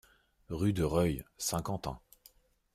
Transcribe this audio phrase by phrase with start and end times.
[0.49, 1.99] Rue de Reuil, Saint-Quentin